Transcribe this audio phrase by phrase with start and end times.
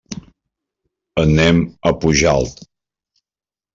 [1.23, 2.67] Anem a Pujalt.